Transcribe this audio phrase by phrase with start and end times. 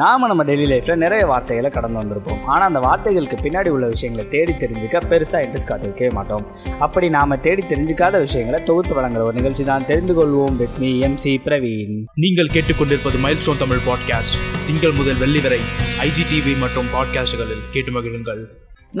[0.00, 2.40] நாம நம்ம டெய்லி லைஃப்பில் நிறைய வார்த்தைகளை கடந்து வந்திருப்போம்.
[2.52, 6.44] ஆனால் அந்த வார்த்தைகளுக்கு பின்னாடி உள்ள விஷயங்களை தேடி தெரிஞ்சுக்க பெருசாக இன்ட்ரெஸ்ட் காட்டிருக்கவே மாட்டோம்.
[6.86, 11.32] அப்படி நாம் தேடி தெரிஞ்சுக்காத விஷயங்களை தொகுத்து வழங்குற ஒரு நிகழ்ச்சி தான் தெரிந்து கொள்வோம் வித் மீ எம்சி
[11.46, 14.38] பிரவீன் நீங்கள் கேட்டுக்கொண்டிருப்பது மைல்ஸ்டோன் தமிழ் பாட்காஸ்ட்
[14.68, 15.60] திங்கள் முதல் வெள்ளி வரை
[16.06, 18.42] ஐஜிடிவி மற்றும் பாட்காஸ்டுகளில் கேட்டு மகிழுங்கள்.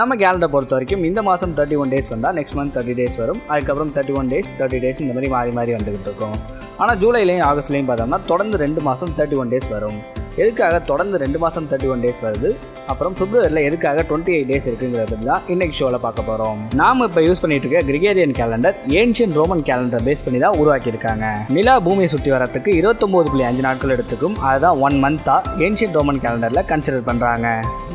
[0.00, 3.42] நம்ம கேலண்டரை பொறுத்த வரைக்கும் இந்த மாதம் தேர்ட்டி ஒன் டேஸ் வந்தால் நெக்ஸ்ட் மந்த் தேர்ட்டி டேஸ் வரும்.
[3.52, 6.38] அதுக்கப்புறம் thirty one days thirty days இந்த மாதிரி மாறி மாறி வந்துகிட்டு இருக்கும்.
[6.82, 10.00] ஆனால் ஜூலைலையும் ஆகஸ்ட்லையும் பார்த்தோம்னா தொடர்ந்து ரெண்டு மாதம் தேர்ட்டி ஒன் டேஸ் வரும்.
[10.42, 12.50] எதுக்காக தொடர்ந்து ரெண்டு மாதம் தேர்ட்டி ஒன் டேஸ் வருது?
[12.92, 17.42] அப்புறம் பிப்ரவரியில் எதுக்காக டுவெண்ட்டி எயிட் டேஸ் இருக்குங்கிறது தான் இன்னைக்கு ஷோவில் பார்க்க போகிறோம் நாம் இப்போ யூஸ்
[17.42, 21.24] பண்ணிட்டு இருக்க Gregorian calendar ancient Roman calendar base பண்ணி தான் உருவாக்கியிருக்காங்க.
[21.56, 24.36] நிலா பூமியை சுற்றி வரத்துக்கு இருபத்தொம்போது புள்ளி அஞ்சு நாட்கள் எடுத்துக்கும்.
[24.50, 27.46] அதுதான் ஒன் மந்த்தாக ஏன்ஷியன் ரோமன் கேலண்டரில் கன்சிடர் பண்ணுறாங்க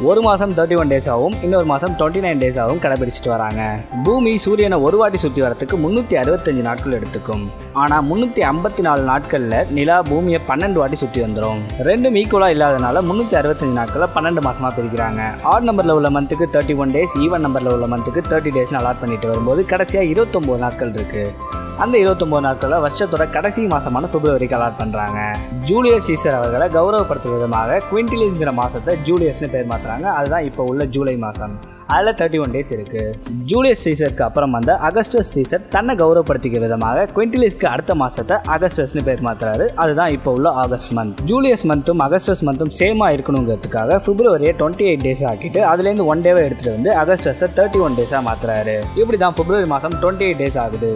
[0.09, 3.61] ஒரு மாதம் தேர்ட்டி ஒன் டேஸ் ஆகும் இன்னொரு மாதம் டுவெண்ட்டி நைன் டேஸ் ஆகும் கடைபிடிச்சிட்டு வராங்க.
[4.05, 7.43] பூமி சூரியனை ஒரு வாட்டி சுற்றி வரத்துக்கு முந்நூற்றி அறுபத்தஞ்சு நாட்கள் எடுத்துக்கும்.
[7.81, 13.35] ஆனால் முந்நூற்றி ஐம்பத்தி நாலு நாட்களில் நிலா பூமியை பன்னெண்டு வாட்டி சுற்றி வந்துடும் ரெண்டும் ஈக்குவலாக இல்லாதனால முந்நூற்றி
[13.39, 15.21] அறுபத்தஞ்சு நாட்களை பன்னெண்டு மாதமாக பிரிக்கிறாங்க.
[15.51, 19.27] ஆட் நம்பரில் உள்ள மந்த்துக்கு தேர்ட்டி ஒன் டேஸ் ஈவன் நம்பரில் உள்ள மந்த்துக்கு தேர்ட்டி டேஸ்னு அலாட் பண்ணிட்டு
[19.31, 21.52] வரும்போது கடைசியாக இருபத்தொம்போது நாட்கள் இருக்குது
[21.83, 25.19] அந்த இருபத்தொம்போது நாட்களில் வருஷத்தோட கடைசி மாசமான பிப்ரவரிக்கு அலாட் பண்ணுறாங்க
[25.67, 31.55] ஜூலியஸ் சீசர் அவர்களை கௌரவப்படுத்தும் விதமாக குவிண்டிலிஸ்ங்கிற மாதத்தை ஜூலியஸ்னு பேர் மாற்றுறாங்க அதுதான் இப்போ உள்ள ஜூலை மாதம்
[31.93, 33.15] அதில் தேர்ட்டி ஒன் டேஸ் இருக்குது
[33.49, 39.67] ஜூலியஸ் சீசருக்கு அப்புறம் வந்த அகஸ்டஸ் சீசர் தன்னை கௌரவப்படுத்திக்க விதமாக குவிண்டிலிஸ்க்கு அடுத்த மாதத்தை அகஸ்டஸ்னு பேர் மாற்றுறாரு
[39.83, 45.25] அதுதான் இப்போ உள்ள ஆகஸ்ட் மந்த் ஜூலியஸ் மந்த்தும் அகஸ்டஸ் மந்த்தும் சேமாக இருக்கணுங்கிறதுக்காக பிப்ரவரியை டுவெண்ட்டி எயிட் டேஸ்
[45.31, 49.99] ஆக்கிட்டு அதுலேருந்து ஒன் டேவை எடுத்துகிட்டு வந்து அகஸ்டஸை தேர்ட்டி ஒன் டேஸாக மாற்றுறாரு இப்படி தான் பிப்ரவரி மாதம்
[50.03, 50.93] டுவெண்ட்டி எயிட் டேஸ் ஆகுது.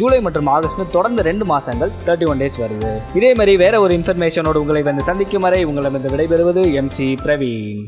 [0.00, 2.90] ஜூலை மற்றும் ஆகஸ்ட் தொடர்ந்து ரெண்டு மாசங்கள் தேர்ட்டி ஒன் டேஸ் வருது.
[3.18, 7.84] இதே மாதிரி வேற ஒரு இன்ஃபர்மேஷனோடு உங்களை வந்து சந்திக்கும் வரை உங்களிடம் விடைபெறுவது எம்சி பிரவீன்